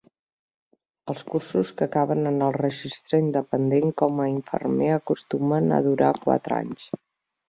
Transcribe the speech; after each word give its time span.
Els 1.13 1.19
cursos 1.33 1.73
que 1.81 1.87
acaben 1.87 2.29
en 2.31 2.39
el 2.45 2.55
registre 2.57 3.19
independent 3.23 3.91
com 4.03 4.23
a 4.23 4.29
infermer 4.31 4.87
acostumen 4.95 5.69
a 5.77 5.83
durar 5.89 6.11
quatre 6.25 6.59
anys. 6.61 6.89